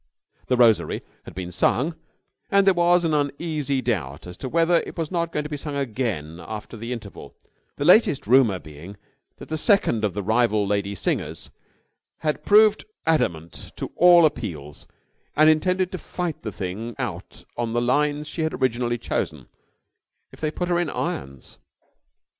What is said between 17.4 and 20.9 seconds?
on the lines she had originally chosen if they put her in